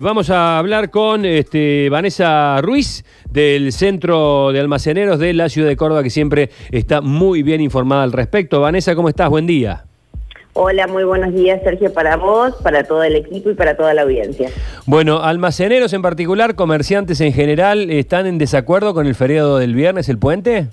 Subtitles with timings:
[0.00, 5.76] Vamos a hablar con este, Vanessa Ruiz del Centro de Almaceneros de la Ciudad de
[5.76, 8.60] Córdoba, que siempre está muy bien informada al respecto.
[8.60, 9.28] Vanessa, ¿cómo estás?
[9.28, 9.86] Buen día.
[10.52, 14.02] Hola, muy buenos días, Sergio, para vos, para todo el equipo y para toda la
[14.02, 14.50] audiencia.
[14.86, 20.08] Bueno, almaceneros en particular, comerciantes en general, ¿están en desacuerdo con el feriado del viernes,
[20.08, 20.68] el puente?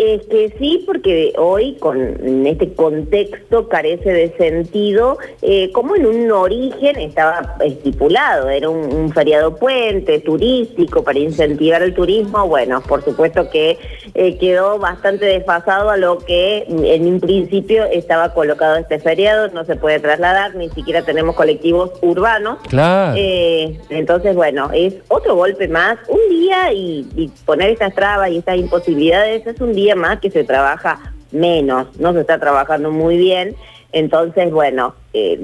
[0.00, 6.06] Es que sí, porque hoy con en este contexto carece de sentido, eh, como en
[6.06, 13.04] un origen estaba estipulado, era un, feriado puente turístico para incentivar el turismo, bueno, por
[13.04, 13.76] supuesto que
[14.14, 19.64] eh, quedó bastante desfasado a lo que en un principio estaba colocado este feriado, no
[19.66, 22.58] se puede trasladar, ni siquiera tenemos colectivos urbanos.
[22.68, 23.16] Claro.
[23.18, 28.38] Eh, entonces, bueno, es otro golpe más, un día y, y poner estas trabas y
[28.38, 33.16] estas imposibilidades es un día más que se trabaja menos, no se está trabajando muy
[33.16, 33.54] bien.
[33.92, 35.36] Entonces, bueno, eh,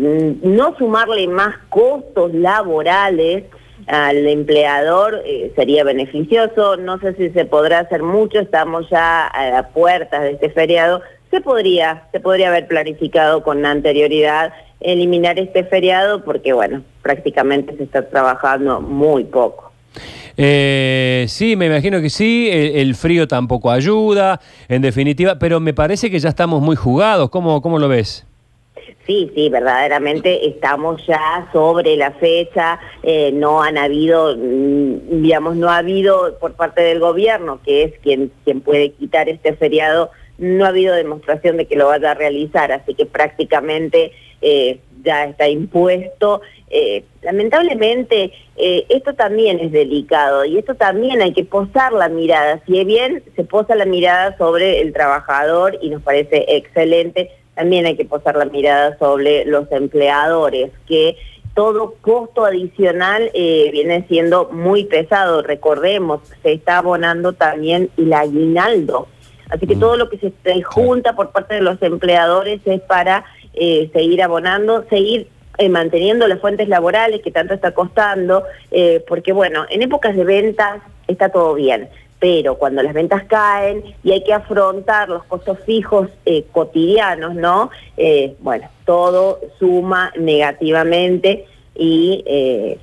[0.42, 3.44] no sumarle más costos laborales
[3.86, 6.76] al empleador eh, sería beneficioso.
[6.76, 11.02] No sé si se podrá hacer mucho, estamos ya a las puertas de este feriado.
[11.30, 17.84] Se podría, se podría haber planificado con anterioridad eliminar este feriado porque, bueno, prácticamente se
[17.84, 19.72] está trabajando muy poco.
[20.36, 26.10] Eh, sí, me imagino que sí, el, frío tampoco ayuda, en definitiva, pero me parece
[26.10, 28.26] que ya estamos muy jugados, ¿cómo, cómo lo ves?
[29.06, 35.70] Sí, sí, verdaderamente estamos ya sobre la fecha, eh, no han habido, mm, digamos, no
[35.70, 40.64] ha habido por parte del gobierno, que es quien, quien puede quitar este feriado, no
[40.64, 44.12] ha habido demostración de que lo vaya a realizar, así que prácticamente
[44.42, 46.42] eh, ya está impuesto.
[46.68, 52.60] Eh, lamentablemente, eh, esto también es delicado y esto también hay que posar la mirada.
[52.66, 57.96] Si bien se posa la mirada sobre el trabajador y nos parece excelente, también hay
[57.96, 61.16] que posar la mirada sobre los empleadores, que
[61.54, 65.40] todo costo adicional viene siendo muy pesado.
[65.40, 69.08] Recordemos, se está abonando también el aguinaldo.
[69.48, 69.80] Así que mm.
[69.80, 73.24] todo lo que se junta por parte de los empleadores es para
[73.58, 79.32] eh, seguir abonando, seguir eh, manteniendo las fuentes laborales que tanto está costando, eh, porque
[79.32, 84.22] bueno, en épocas de ventas está todo bien, pero cuando las ventas caen y hay
[84.24, 86.10] que afrontar los costos fijos
[86.52, 87.70] cotidianos, ¿no?
[88.40, 92.22] bueno, todo suma negativamente y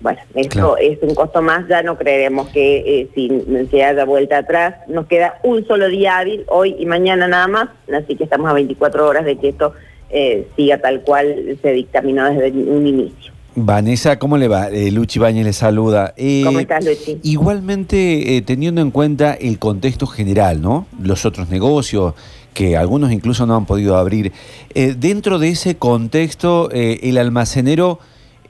[0.02, 4.76] bueno, esto es un costo más, ya no creeremos que si se haya vuelta atrás,
[4.88, 8.54] nos queda un solo día hábil, hoy y mañana nada más, así que estamos a
[8.54, 9.74] 24 horas de que esto
[10.14, 13.34] eh, siga tal cual se dictaminó desde un inicio.
[13.56, 14.70] Vanessa, ¿cómo le va?
[14.70, 16.14] Eh, Luchi Bañez le saluda.
[16.18, 17.20] Eh, ¿Cómo estás, Luchi?
[17.24, 20.88] Igualmente, teniendo en cuenta el contexto general, ¿no?
[21.02, 22.14] Los otros negocios,
[22.54, 24.32] que algunos incluso no han podido abrir.
[24.74, 28.00] dentro de ese contexto, el almacenero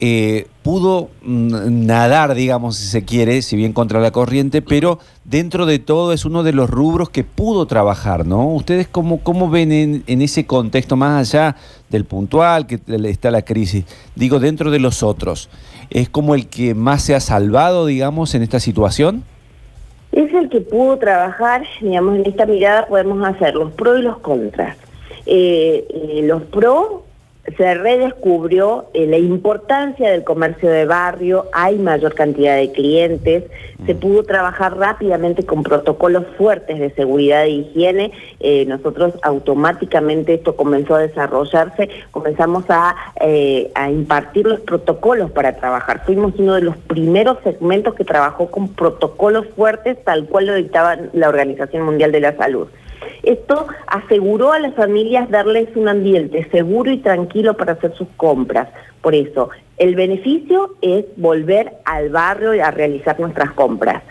[0.05, 5.65] eh, pudo mm, nadar, digamos, si se quiere, si bien contra la corriente, pero dentro
[5.65, 8.47] de todo es uno de los rubros que pudo trabajar, ¿no?
[8.47, 11.55] ¿Ustedes cómo, cómo ven en, ese contexto, más allá
[11.89, 15.49] del puntual, que está la crisis, digo, dentro de los otros,
[15.89, 19.23] ¿es como el que más se ha salvado, digamos, en esta situación?
[20.11, 24.17] Es el que pudo trabajar, digamos, en esta mirada podemos hacer los pros y los
[24.17, 24.75] contras.
[25.25, 27.03] Eh, eh, los pros
[27.57, 33.43] se redescubrió eh, la importancia del comercio de barrio, hay mayor cantidad de clientes,
[33.85, 33.99] se mm.
[33.99, 40.95] pudo trabajar rápidamente con protocolos fuertes de seguridad e higiene, eh, nosotros automáticamente esto comenzó
[40.95, 46.77] a desarrollarse, comenzamos a, eh, a impartir los protocolos para trabajar, fuimos uno de los
[46.77, 52.21] primeros segmentos que trabajó con protocolos fuertes tal cual lo dictaba la Organización Mundial de
[52.21, 52.69] la Salud.
[53.23, 58.69] Esto aseguró a las familias darles un ambiente seguro y tranquilo para hacer sus compras.
[59.01, 64.03] Por eso, el beneficio es volver al barrio y a realizar nuestras compras.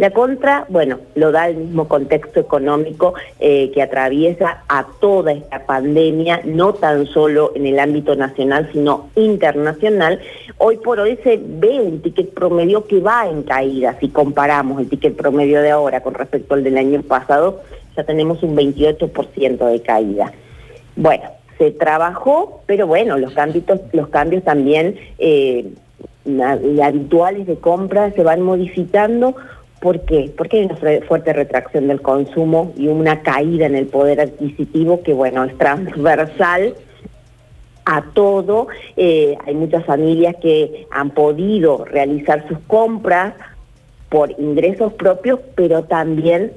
[0.00, 5.66] La contra, bueno, lo da el mismo contexto económico eh, que atraviesa a toda esta
[5.66, 10.18] pandemia, no tan solo en el ámbito nacional, sino internacional.
[10.56, 14.88] Hoy por hoy se ve un ticket promedio que va en caída, si comparamos el
[14.88, 17.60] ticket promedio de ahora con respecto al del año pasado,
[17.94, 20.32] ya tenemos un 28% de caída.
[20.96, 21.24] Bueno,
[21.58, 25.66] se trabajó, pero bueno, los cambios, los cambios también eh,
[26.82, 29.36] habituales de compra se van modificando.
[29.80, 30.30] ¿Por qué?
[30.36, 35.14] Porque hay una fuerte retracción del consumo y una caída en el poder adquisitivo que,
[35.14, 36.74] bueno, es transversal
[37.86, 38.68] a todo.
[38.96, 43.34] Eh, hay muchas familias que han podido realizar sus compras
[44.10, 46.52] por ingresos propios, pero también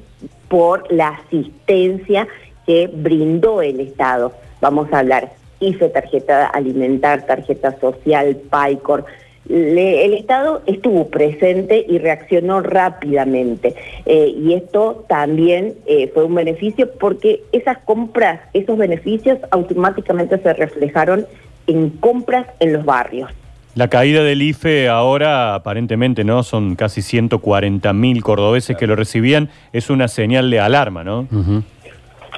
[0.50, 2.28] por la asistencia
[2.66, 4.34] que brindó el Estado.
[4.60, 9.06] Vamos a hablar IFE, tarjeta alimentar, tarjeta social, PAICOR,
[9.50, 13.76] Le- el Estado estuvo presente y reaccionó rápidamente.
[14.06, 20.54] Eh, y esto también eh, fue un beneficio porque esas compras, esos beneficios automáticamente se
[20.54, 21.26] reflejaron
[21.68, 23.30] en compras en los barrios.
[23.76, 26.44] La caída del IFE ahora, aparentemente, ¿no?
[26.44, 29.50] Son casi 140 mil cordobeses que lo recibían.
[29.74, 31.28] Es una señal de alarma, ¿no?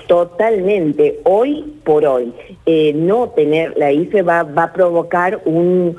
[0.07, 2.31] Totalmente, hoy por hoy,
[2.65, 5.95] eh, no tener la IFE va, va a provocar un,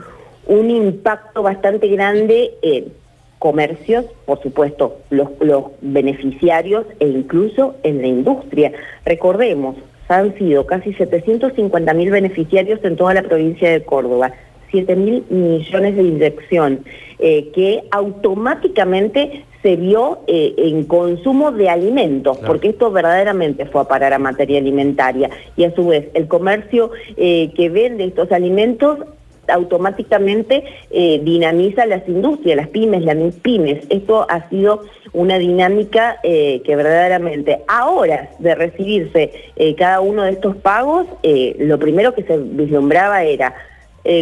[0.46, 2.92] un impacto bastante grande en
[3.38, 8.72] comercios, por supuesto, los, los beneficiarios e incluso en la industria.
[9.04, 9.76] Recordemos,
[10.08, 14.32] han sido casi 750 mil beneficiarios en toda la provincia de Córdoba.
[14.70, 16.80] 7 mil millones de inyección,
[17.20, 22.52] eh, que automáticamente se vio eh, en consumo de alimentos, Claro.
[22.52, 25.30] porque esto verdaderamente fue a parar a materia alimentaria.
[25.56, 28.98] Y a su vez, el comercio eh, que vende estos alimentos
[29.48, 33.84] automáticamente eh, dinamiza las industrias, las pymes, las pymes.
[33.90, 34.82] Esto ha sido
[35.12, 41.06] una dinámica eh, que verdaderamente a horas de recibirse eh, cada uno de estos pagos,
[41.58, 43.54] lo primero que se vislumbraba era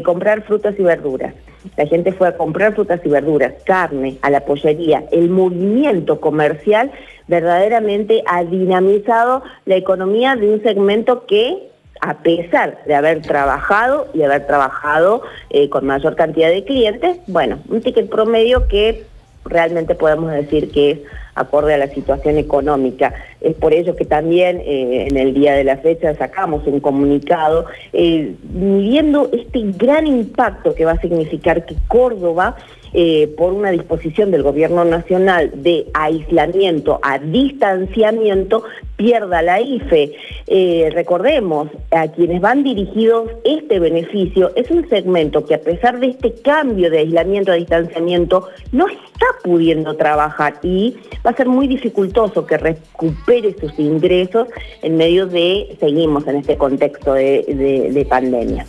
[0.02, 1.34] comprar frutas y verduras.
[1.76, 5.04] La gente fue a comprar frutas y verduras, carne, a la pollería.
[5.10, 6.90] El movimiento comercial
[7.26, 11.70] verdaderamente ha dinamizado la economía de un segmento que,
[12.04, 17.60] a pesar de haber trabajado y haber trabajado eh, con mayor cantidad de clientes, bueno,
[17.68, 19.04] un ticket promedio que
[19.46, 20.98] realmente podemos decir que es
[21.34, 23.14] acorde a la situación económica.
[23.40, 27.64] Es por ello que también eh, en el día de la fecha sacamos un comunicado
[27.94, 32.56] eh, midiendo este gran impacto que va a significar que Córdoba,
[32.94, 38.64] eh, por una disposición del gobierno nacional de aislamiento a distanciamiento,
[38.96, 40.12] pierda la IFE.
[40.46, 46.06] Eh, recordemos, a quienes van dirigidos este beneficio es un segmento que a pesar de
[46.08, 50.94] este cambio de aislamiento a distanciamiento no está pudiendo trabajar y
[51.26, 54.48] va a ser muy dificultoso que recupere sus ingresos
[54.82, 58.66] en medio de, seguimos en este contexto de, de- de pandemia.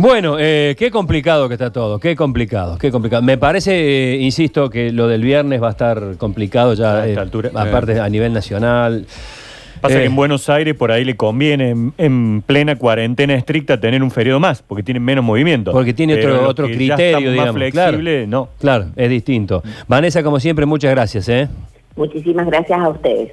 [0.00, 3.20] Bueno, eh, qué complicado que está todo, qué complicado, qué complicado.
[3.20, 7.20] Me parece, eh, insisto, que lo del viernes va a estar complicado ya, A esta
[7.20, 8.00] eh, altura, aparte eh.
[8.00, 9.06] a nivel nacional.
[9.80, 13.80] Pasa Eh, que en Buenos Aires por ahí le conviene en, en plena cuarentena estricta
[13.80, 15.72] tener un feriado más, porque tienen menos movimiento.
[15.72, 17.54] Porque tiene Pero otro, otro ya criterio, digamos.
[17.56, 17.88] más claro.
[17.98, 18.50] flexible, no.
[18.60, 19.64] Claro, es distinto.
[19.88, 21.28] Vanessa, como siempre, muchas gracias.
[21.28, 21.48] ¿eh?
[21.96, 23.32] Muchísimas gracias a ustedes.